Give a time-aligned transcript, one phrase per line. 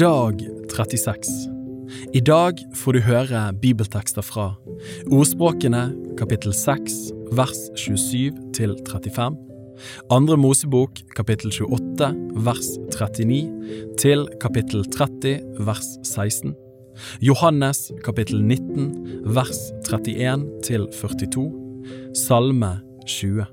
[0.00, 0.40] Dag
[0.72, 1.28] 36
[2.16, 4.46] I dag får du høre bibeltekster fra
[5.12, 5.82] Ordspråkene
[6.16, 6.94] kapittel 6
[7.36, 9.36] vers 27 til 35,
[10.08, 12.08] Andre Mosebok kapittel 28
[12.46, 16.56] vers 39 til kapittel 30 vers 16,
[17.20, 21.44] Johannes kapittel 19 vers 31 til 42,
[22.24, 23.44] Salme 20.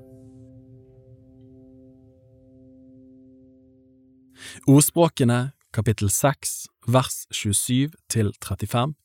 [4.64, 8.96] Ordspråkene kapittel 6 vers 27 til 35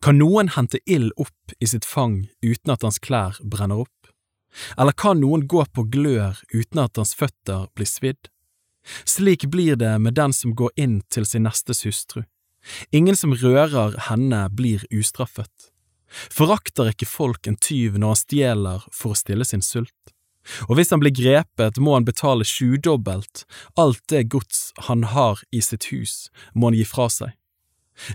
[0.00, 4.08] Kan noen hente ild opp i sitt fang uten at hans klær brenner opp?
[4.80, 8.30] Eller kan noen gå på glør uten at hans føtter blir svidd?
[9.04, 12.24] Slik blir det med den som går inn til sin nestes hustru.
[12.96, 15.70] Ingen som rører henne blir ustraffet.
[16.32, 20.15] Forakter ikke folk en tyv når han stjeler for å stille sin sult?
[20.68, 23.44] Og hvis han blir grepet, må han betale sjudobbelt,
[23.76, 27.34] alt det gods han har i sitt hus, må han gi fra seg.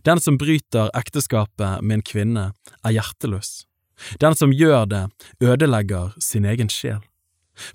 [0.06, 2.46] Den som bryter ekteskapet med en kvinne,
[2.86, 3.66] er hjerteløs.
[4.22, 5.06] Den som gjør det,
[5.42, 7.02] ødelegger sin egen sjel.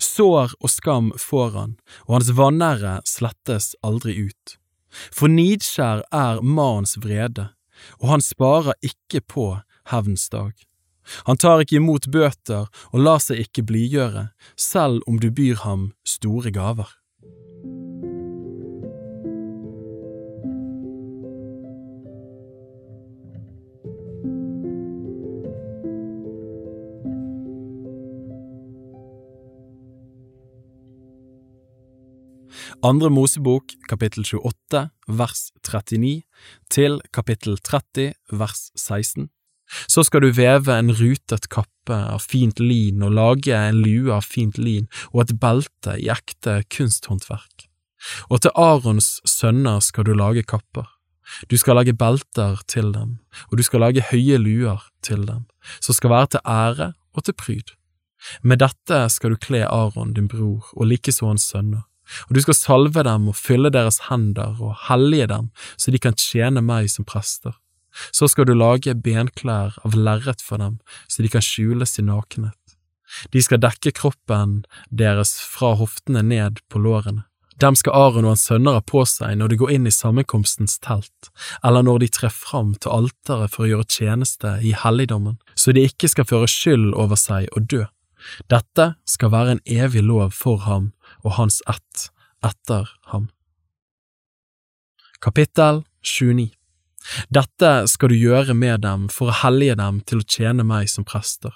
[0.01, 1.75] Sår og skam får han,
[2.07, 4.57] og hans vanære slettes aldri ut.
[5.13, 7.51] For nidskjær er mannens vrede,
[8.01, 9.47] og han sparer ikke på
[9.91, 10.55] hevnens dag.
[11.29, 15.91] Han tar ikke imot bøter og lar seg ikke blidgjøre, selv om du byr ham
[16.07, 16.89] store gaver.
[32.85, 36.21] Andre Mosebok kapittel 28 vers 39
[36.69, 39.31] til kapittel 30 vers 16
[39.87, 44.27] Så skal du veve en rutet kappe av fint lin og lage en lue av
[44.27, 47.67] fint lin og et belte i ekte kunsthåndverk.
[48.29, 50.87] Og til Arons sønner skal du lage kapper.
[51.51, 53.17] Du skal lage belter til dem,
[53.51, 55.43] og du skal lage høye luer til dem,
[55.83, 57.75] som skal være til ære og til pryd.
[58.41, 61.83] Med dette skal du kle Aron din bror og likeså hans sønner
[62.27, 66.17] og du skal salve dem og fylle deres hender og hellige dem så de kan
[66.17, 67.55] tjene meg som prester.
[68.11, 72.57] Så skal du lage benklær av lerret for dem så de kan skjules i nakenhet.
[73.31, 77.23] De skal dekke kroppen deres fra hoftene ned på lårene.
[77.57, 80.77] Dem skal Aron og hans sønner ha på seg når de går inn i sammenkomstens
[80.83, 81.31] telt,
[81.65, 85.87] eller når de trer fram til alteret for å gjøre tjeneste i helligdommen, så de
[85.89, 87.87] ikke skal føre skyld over seg og dø.
[88.51, 90.91] Dette skal være en evig lov for ham
[91.23, 92.09] og hans ett
[92.45, 93.31] etter ham.
[95.17, 96.51] Kapittel 29
[97.33, 101.07] Dette skal du gjøre med dem for å hellige dem til å tjene meg som
[101.07, 101.55] prester.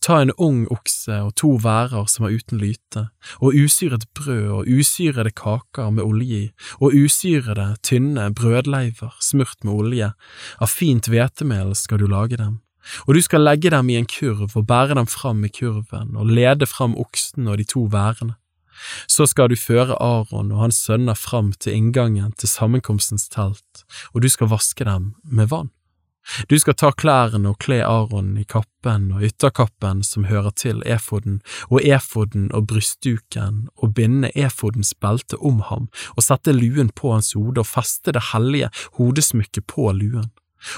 [0.00, 3.06] Ta en ung okse og to værer som er uten lyte,
[3.44, 6.46] og usyret brød og usyrede kaker med olje i,
[6.80, 10.12] og usyrede, tynne brødleiver smurt med olje,
[10.60, 12.62] av fint hvetemel skal du lage dem.
[13.06, 16.30] Og du skal legge dem i en kurv og bære dem fram i kurven og
[16.30, 18.36] lede fram oksen og de to værene.
[19.06, 24.22] Så skal du føre Aron og hans sønner fram til inngangen til sammenkomstens telt, og
[24.22, 25.72] du skal vaske dem med vann.
[26.50, 31.38] Du skal ta klærne og kle Aron i kappen og ytterkappen som hører til efoden,
[31.70, 37.32] og efoden og brystduken, og binde efodens belte om ham, og sette luen på hans
[37.38, 40.32] hode og feste det hellige hodesmykket på luen.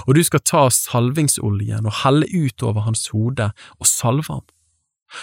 [0.04, 4.44] Og du skal ta salvingsoljen og helle ut over hans hode og salve ham.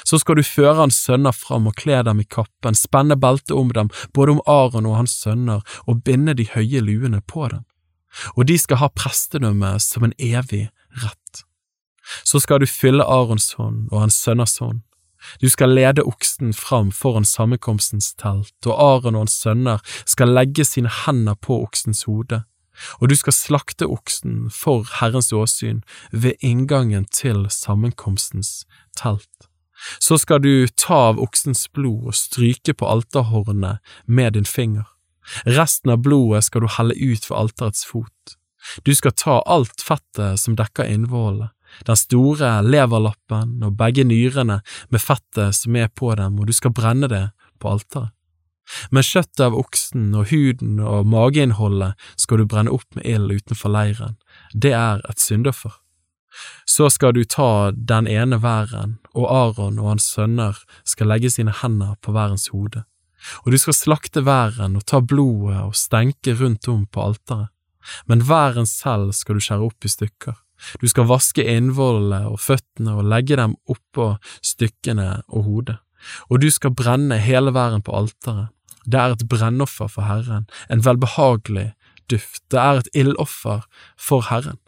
[0.06, 3.72] Så skal du føre hans sønner fram og kle dem i kappen, spenne beltet om
[3.75, 7.66] dem, både om Aron og hans sønner, og binde de høye luene på dem.
[8.35, 10.69] Og de skal ha prestedømme som en evig
[11.03, 11.46] rett.
[12.23, 14.81] Så skal du fylle Arons hånd og hans sønners hånd.
[15.41, 20.66] Du skal lede oksen fram foran sammenkomstens telt, og Aron og hans sønner skal legge
[20.66, 22.44] sine hender på oksens hode.
[23.00, 25.81] Og du skal slakte oksen for Herrens åsyn
[26.12, 28.66] ved inngangen til sammenkomstens
[28.97, 29.50] telt.
[29.99, 34.87] Så skal du ta av oksens blod og stryke på alterhornet med din finger.
[35.45, 38.37] Resten av blodet skal du helle ut for alterets fot.
[38.83, 41.51] Du skal ta alt fettet som dekker innvollene,
[41.85, 44.61] den store leverlappen og begge nyrene
[44.93, 47.28] med fettet som er på dem, og du skal brenne det
[47.61, 48.13] på alteret.
[48.89, 53.69] Men kjøttet av oksen og huden og mageinnholdet skal du brenne opp med ild utenfor
[53.69, 54.16] leiren,
[54.53, 55.75] det er et syndoffer.
[56.66, 61.53] Så skal du ta den ene væren, og Aron og hans sønner skal legge sine
[61.61, 62.84] hender på værens hode.
[63.46, 67.52] Og du skal slakte væren og ta blodet og stenke rundt om på alteret.
[68.09, 70.35] Men væren selv skal du skjære opp i stykker.
[70.82, 74.16] Du skal vaske innvollene og føttene og legge dem oppå
[74.46, 75.78] stykkene og hodet.
[76.29, 78.52] Og du skal brenne hele væren på alteret.
[78.85, 81.72] Det er et brennoffer for Herren, en velbehagelig
[82.11, 83.66] duft, det er et ildoffer
[83.97, 84.59] for Herren.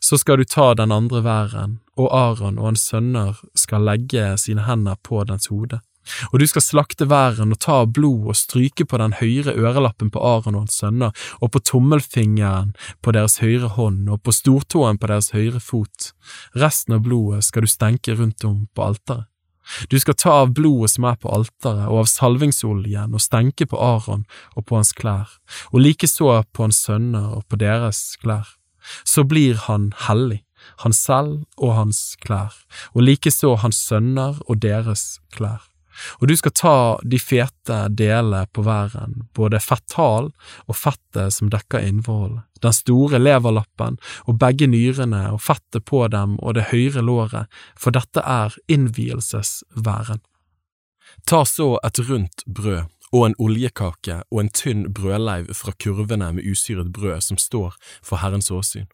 [0.00, 4.66] Så skal du ta den andre væren, og Aron og hans sønner skal legge sine
[4.66, 5.80] hender på dens hode.
[6.32, 10.22] Og du skal slakte væren og ta blod og stryke på den høyre ørelappen på
[10.22, 15.10] Aron og hans sønner, og på tommelfingeren på deres høyre hånd og på stortåen på
[15.10, 16.12] deres høyre fot.
[16.54, 19.26] Resten av blodet skal du stenke rundt om på alteret.
[19.90, 23.80] Du skal ta av blodet som er på alteret, og av salvingsoljen, og stenke på
[23.82, 24.22] Aron
[24.54, 25.32] og på hans klær,
[25.72, 28.46] og likeså på hans sønner og på deres klær.
[29.04, 30.42] Så blir han hellig,
[30.82, 32.54] han selv og hans klær,
[32.94, 35.64] og likeså hans sønner og deres klær.
[36.20, 36.76] Og du skal ta
[37.08, 40.32] de fete delene på væren, både fetthalen
[40.66, 46.36] og fettet som dekker innvollene, den store leverlappen og begge nyrene og fettet på dem
[46.42, 50.22] og det høyre låret, for dette er innvielsesværen.
[51.26, 52.84] Ta så et rundt brød
[53.16, 58.20] og en oljekake og en tynn brødleiv fra kurvene med usyret brød som står for
[58.22, 58.86] Herrens åsyn.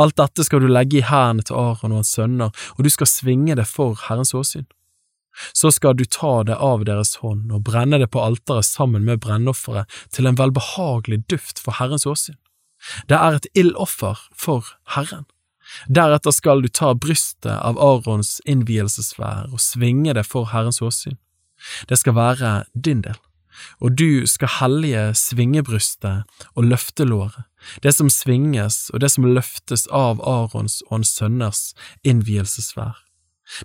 [0.00, 3.10] Alt dette skal du legge i hendene til Aron og hans sønner, og du skal
[3.10, 4.66] svinge det for Herrens åsyn.
[5.52, 9.20] Så skal du ta det av deres hånd og brenne det på alteret sammen med
[9.22, 12.38] brennofferet til en velbehagelig duft for Herrens åsyn.
[13.10, 15.26] Det er et ildoffer for Herren.
[15.86, 21.18] Deretter skal du ta brystet av Arons innvielsesvær og svinge det for Herrens åsyn.
[21.88, 23.18] Det skal være din del,
[23.80, 26.24] og du skal hellige svingebrystet
[26.54, 27.44] og løftelåret,
[27.82, 31.62] det som svinges og det som løftes av Arons og hans sønners
[32.06, 32.96] innvielsesvær.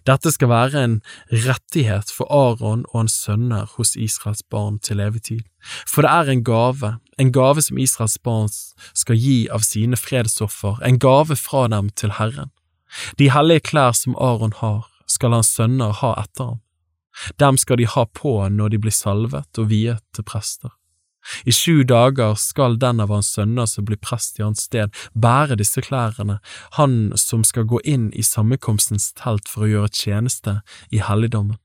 [0.07, 0.94] Dette skal være en
[1.28, 5.44] rettighet for Aron og hans sønner hos Israels barn til levetid,
[5.88, 8.50] for det er en gave, en gave som Israels barn
[8.96, 12.51] skal gi av sine fredsoffer, en gave fra dem til Herren.
[13.19, 16.62] De hellige klær som Aron har, skal hans sønner ha etter ham.
[17.42, 20.74] Dem skal de ha på når de blir salvet og viet til prester.
[21.48, 25.57] I sju dager skal den av hans sønner som blir prest i hans sted, bære
[25.60, 26.39] disse klærne,
[26.77, 30.60] han som skal gå inn i sammenkomstens telt for å gjøre tjeneste
[30.92, 31.60] i helligdommen.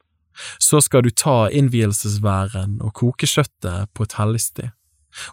[0.62, 4.70] Så skal du ta innvielsesværen og koke kjøttet på et hellig sted.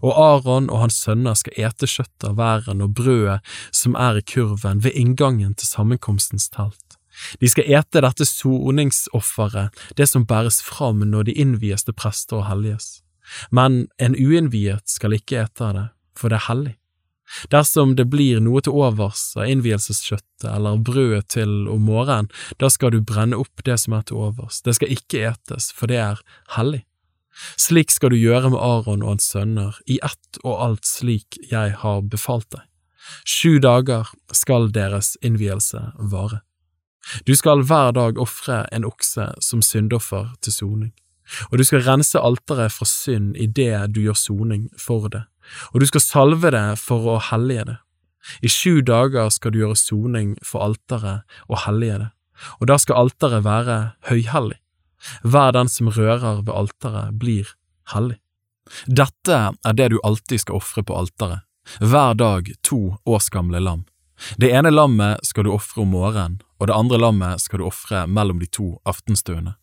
[0.01, 3.41] Og Aron og hans sønner skal ete kjøttet av væren og brødet
[3.75, 6.84] som er i kurven ved inngangen til sammenkomstens telt.
[7.39, 12.47] De skal ete dette soningsofferet, det som bæres fram når de innvies til prester og
[12.49, 12.99] helliges
[13.49, 15.85] men en uinnviet skal ikke ete det,
[16.17, 16.73] for det er hellig.
[17.49, 22.29] Dersom det blir noe til overs av innvielseskjøttet eller brødet til om morgenen,
[22.61, 25.89] da skal du brenne opp det som er til overs, det skal ikke etes, for
[25.89, 26.21] det er
[26.57, 26.83] hellig.
[27.59, 31.73] Slik skal du gjøre med Aron og hans sønner, i ett og alt slik jeg
[31.81, 32.63] har befalt deg.
[33.27, 36.45] Sju dager skal deres innvielse vare.
[37.27, 40.93] Du skal hver dag ofre en okse som syndoffer til soning
[41.49, 45.23] og du skal rense alteret fra synd i det du gjør soning for det,
[45.73, 47.77] og du skal salve det for å hellige det.
[48.41, 52.11] I sju dager skal du gjøre soning for alteret og hellige det,
[52.59, 53.79] og da skal alteret være
[54.09, 54.59] høyhellig.
[55.21, 57.51] Hver den som rører ved alteret, blir
[57.93, 58.17] hellig.
[58.89, 61.45] Dette er det du alltid skal ofre på alteret,
[61.81, 63.85] hver dag to årsgamle lam.
[64.37, 68.05] Det ene lammet skal du ofre om morgenen, og det andre lammet skal du ofre
[68.07, 69.55] mellom de to aftenstuene.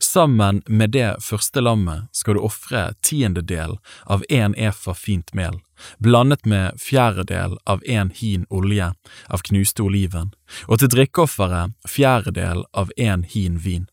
[0.00, 5.60] Sammen med det første lammet skal du ofre tiendedel av en efa fint mel,
[5.98, 8.92] blandet med fjerdedel av en hin olje
[9.28, 10.32] av knuste oliven,
[10.68, 13.84] og til drikkeofferet fjerdedel av en hin vin.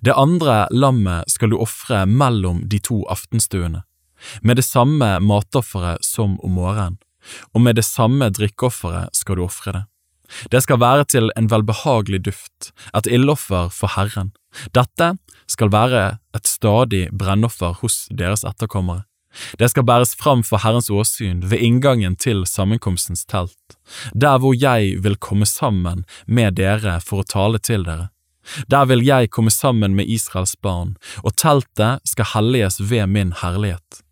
[0.00, 3.82] Det andre lammet skal du ofre mellom de to aftenstuene,
[4.42, 6.98] med det samme matofferet som om morgenen,
[7.54, 9.84] og med det samme drikkeofferet skal du ofre det.
[10.48, 14.32] Det skal være til en velbehagelig duft, et ildoffer for Herren.
[14.72, 15.14] Dette
[15.50, 16.04] skal være
[16.36, 19.04] et stadig brennoffer hos deres etterkommere.
[19.58, 23.76] Det skal bæres fram for Herrens åsyn ved inngangen til sammenkomstens telt,
[24.12, 28.10] der hvor jeg vil komme sammen med dere for å tale til dere.
[28.68, 34.02] Der vil jeg komme sammen med Israels barn, og teltet skal helliges ved min herlighet.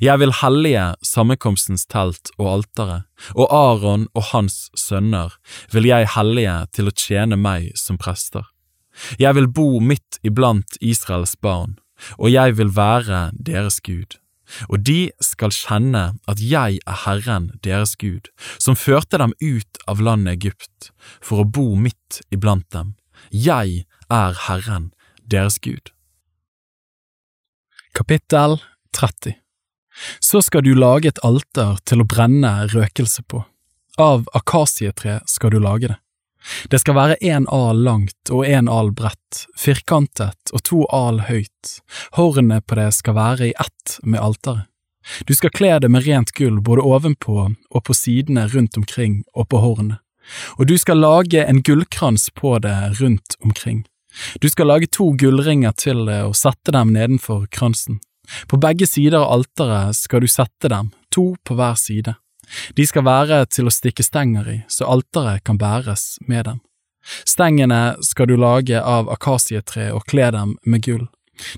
[0.00, 3.06] Jeg vil hellige sammenkomstens telt og alteret,
[3.36, 5.36] og Aron og hans sønner
[5.72, 8.46] vil jeg hellige til å tjene meg som prester.
[9.20, 11.76] Jeg vil bo midt iblant Israels barn,
[12.16, 14.16] og jeg vil være deres Gud.
[14.70, 18.30] Og de skal kjenne at jeg er Herren deres Gud,
[18.62, 22.94] som førte dem ut av landet Egypt, for å bo midt iblant dem.
[23.30, 24.92] Jeg er Herren
[25.26, 25.90] deres Gud.
[27.96, 28.60] Kapittel
[28.94, 29.45] 30
[30.20, 33.44] så skal du lage et alter til å brenne røkelse på.
[33.98, 35.98] Av akasietre skal du lage det.
[36.70, 41.78] Det skal være én al langt og én al bredt, firkantet og to al høyt,
[42.14, 44.68] hornet på det skal være i ett med alteret.
[45.26, 49.48] Du skal kle det med rent gull både ovenpå og på sidene rundt omkring og
[49.50, 50.00] på hornet,
[50.58, 53.84] og du skal lage en gullkrans på det rundt omkring.
[54.42, 58.00] Du skal lage to gullringer til det og sette dem nedenfor kransen.
[58.48, 62.16] På begge sider av alteret skal du sette dem, to på hver side.
[62.78, 66.62] De skal være til å stikke stenger i, så alteret kan bæres med dem.
[67.26, 71.06] Stengene skal du lage av akasietre og kle dem med gull.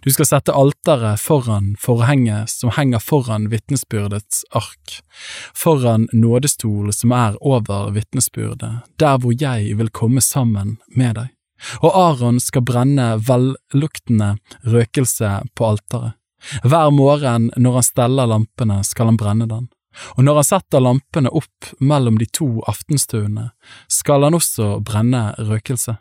[0.02, 4.98] Du skal sette alteret foran forhenget som henger foran vitnesbyrdets ark,
[5.54, 11.34] foran nådestol som er over vitnesbyrdet, der hvor jeg vil komme sammen med deg.
[11.82, 16.14] Og Aron skal brenne velluktende røkelse på alteret.
[16.64, 19.68] Hver morgen når han steller lampene, skal han brenne den.
[20.16, 23.50] Og når han setter lampene opp mellom de to aftenstuene,
[23.90, 25.96] skal han også brenne røkelse.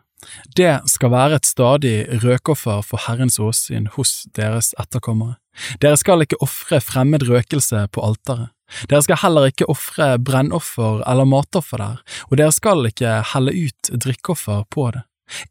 [0.58, 5.38] Det skal være et stadig røkoffer for Herrens åsyn hos deres etterkommere.
[5.82, 8.50] Dere skal ikke ofre fremmed røkelse på alteret.
[8.92, 13.92] Dere skal heller ikke ofre brennoffer eller matoffer der, og dere skal ikke helle ut
[13.94, 15.06] drikkeoffer på det.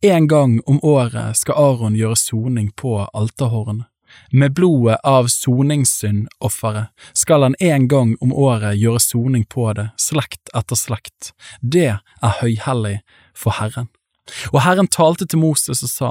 [0.05, 3.87] En gang om året skal Aron gjøre soning på alterhårene.
[4.31, 10.51] Med blodet av soningssyndofferet skal han en gang om året gjøre soning på det, slekt
[10.55, 11.33] etter slekt.
[11.61, 13.01] Det er høyhellig
[13.37, 13.89] for Herren.
[14.53, 16.11] Og Herren talte til Moses og sa,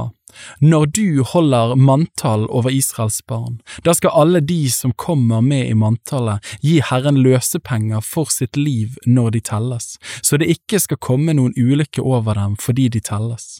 [0.60, 5.76] Når du holder manntall over Israels barn, da skal alle de som kommer med i
[5.76, 11.36] manntallet, gi Herren løsepenger for sitt liv når de telles, så det ikke skal komme
[11.36, 13.60] noen ulykke over dem fordi de telles.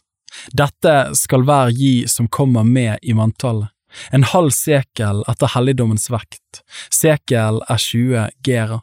[0.52, 3.72] Dette skal hver gi som kommer med i manntallet,
[4.12, 8.82] en halv sekel etter helligdommens vekt, sekel er 20 gera.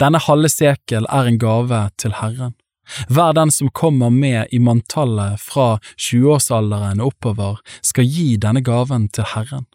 [0.00, 2.56] Denne halve sekel er en gave til Herren.
[3.08, 9.08] Hver den som kommer med i manntallet fra 20-årsalderen og oppover, skal gi denne gaven
[9.08, 9.68] til Herren.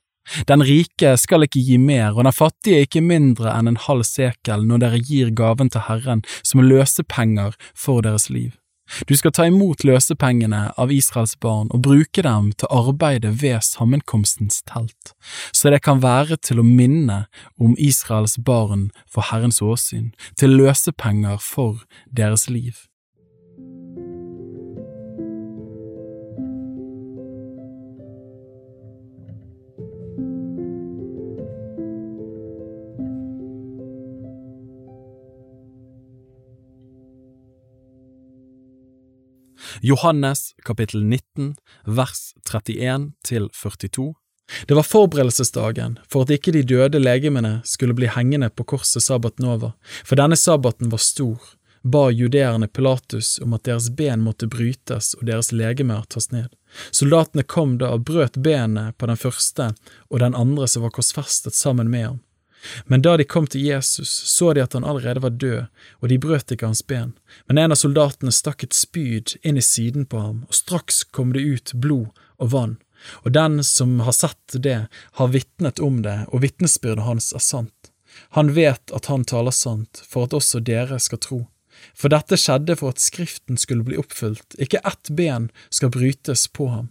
[0.48, 4.66] Den rike skal ikke gi mer, og den fattige ikke mindre enn en halv sekel
[4.68, 8.52] når dere gir gaven til Herren som løsepenger for deres liv.
[9.08, 14.62] Du skal ta imot løsepengene av Israels barn og bruke dem til arbeidet ved sammenkomstens
[14.70, 15.14] telt,
[15.52, 17.26] så det kan være til å minne
[17.60, 22.88] om Israels barn for Herrens åsyn, til løsepenger for deres liv.
[39.88, 44.14] Johannes kapittel 19 vers 31 til 42
[44.68, 49.48] Det var forberedelsesdagen for at ikke de døde legemene skulle bli hengende på korset sabbaten
[49.48, 49.72] over,
[50.04, 51.40] for denne sabbaten var stor,
[51.88, 56.52] ba judeerne Pilatus om at deres ben måtte brytes og deres legemer tas ned.
[56.92, 59.72] Soldatene kom da og brøt benene på den første
[60.12, 62.24] og den andre som var korsfestet sammen med ham.
[62.86, 65.68] Men da de kom til Jesus, så de at han allerede var død,
[66.02, 67.14] og de brøt ikke hans ben.
[67.48, 71.34] Men en av soldatene stakk et spyd inn i siden på ham, og straks kom
[71.36, 72.10] det ut blod
[72.42, 72.78] og vann.
[73.24, 74.88] Og den som har sett det,
[75.20, 77.92] har vitnet om det, og vitnesbyrdet hans er sant.
[78.34, 81.40] Han vet at han taler sant, for at også dere skal tro.
[81.94, 86.72] For dette skjedde for at Skriften skulle bli oppfylt, ikke ett ben skal brytes på
[86.74, 86.90] ham.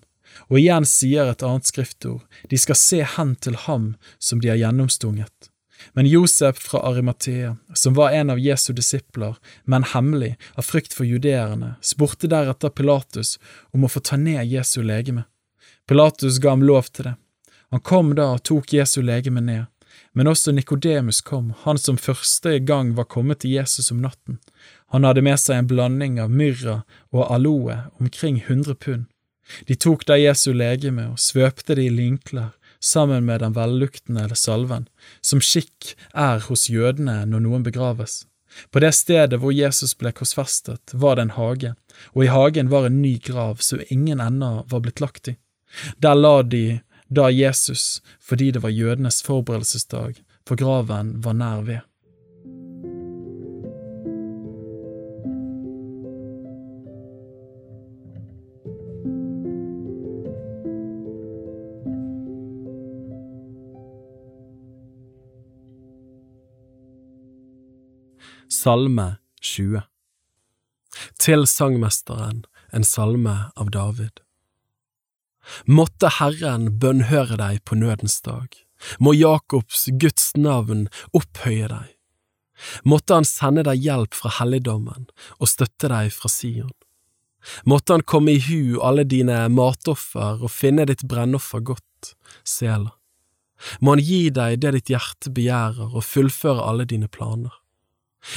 [0.51, 4.61] Og igjen sier et annet skriftord, de skal se hen til ham som de har
[4.61, 5.51] gjennomstunget.
[5.93, 11.09] Men Josef fra Arimathea, som var en av Jesu disipler, men hemmelig, av frykt for
[11.09, 13.37] judeerne, spurte deretter Pilatus
[13.73, 15.25] om å få ta ned Jesu legeme.
[15.89, 17.15] Pilatus ga ham lov til det.
[17.71, 19.67] Han kom da og tok Jesu legeme ned,
[20.13, 24.39] men også Nikodemus kom, han som første gang var kommet til Jesus om natten.
[24.95, 29.07] Han hadde med seg en blanding av myrra og aloe, omkring hundre pund.
[29.67, 32.55] De tok da Jesu legeme og svøpte det i linklær
[32.87, 34.87] sammen med den velluktende salven,
[35.21, 38.25] som skikk er hos jødene når noen begraves.
[38.71, 41.75] På det stedet hvor Jesus ble korsfestet, var det en hage,
[42.15, 45.37] og i hagen var en ny grav som ingen ennå var blitt lagt i.
[46.01, 51.83] Der la de da Jesus fordi det var jødenes forberedelsesdag, for graven var nær ved.
[68.47, 69.81] Salme 20
[71.19, 74.23] Til sangmesteren en salme av David
[75.67, 78.47] Måtte Herren bønnhøre deg på nødens dag,
[79.03, 81.91] må Jakobs Guds navn opphøye deg.
[82.87, 85.11] Måtte han sende deg hjelp fra helligdommen
[85.41, 86.75] og støtte deg fra Sion.
[87.67, 92.15] Måtte han komme i hu alle dine matoffer og finne ditt brennoffer godt,
[92.47, 92.95] Sela.
[93.81, 97.55] Må Han gi deg det ditt hjerte begjærer og fullføre alle dine planer.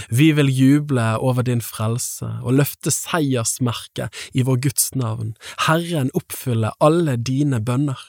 [0.10, 5.36] Vi vil juble over din frelse og løfte seiersmerket i vår Guds navn,
[5.68, 8.00] Herren oppfylle alle dine bønner.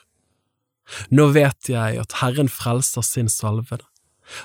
[1.11, 3.87] Nå vet jeg at Herren frelser sin salvede.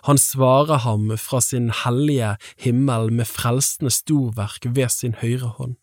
[0.10, 5.76] Han svarer ham fra sin hellige himmel med frelsende storverk ved sin høyre hånd.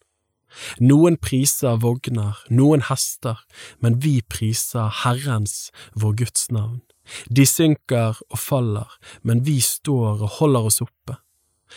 [0.80, 3.40] Noen priser vogner, noen hester,
[3.80, 6.82] men vi priser Herrens, vår Guds navn.
[7.30, 8.90] De synker og faller,
[9.22, 11.16] men vi står og holder oss oppe.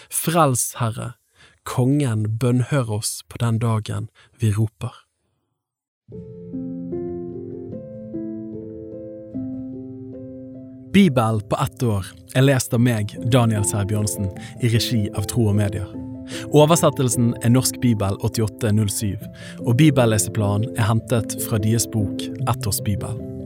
[0.09, 1.13] Frels, Herre,
[1.65, 4.09] Kongen bønnhør oss på den dagen
[4.39, 4.93] vi roper.
[10.95, 12.05] Bibel på ett år
[12.37, 14.29] er lest av meg, Daniel Sæbjørnsen,
[14.61, 15.89] i regi av Tro og Medier.
[16.55, 19.17] Oversettelsen er Norsk bibel 8807,
[19.65, 23.34] og bibelleseplanen er hentet fra deres bok Ettårsbibel.